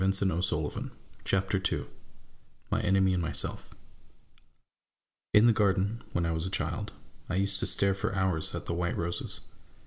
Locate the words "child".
6.49-6.91